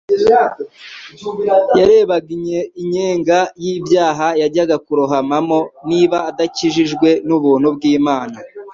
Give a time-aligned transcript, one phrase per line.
[1.79, 2.29] Yarebaga
[2.81, 8.37] inyenga y'ibyaha yajyaga kurohamamo niba adakijijwe n'ubuntu bw'Imana.